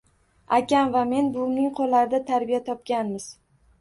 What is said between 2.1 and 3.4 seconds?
tarbiya topganmiz